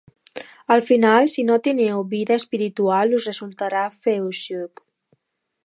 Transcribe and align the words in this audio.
Al 0.75 0.81
final, 0.87 1.27
si 1.33 1.43
no 1.49 1.57
teniu 1.67 2.01
vida 2.13 2.39
espiritual 2.43 3.13
us 3.19 3.29
resultarà 3.31 3.85
feixuc. 4.07 4.83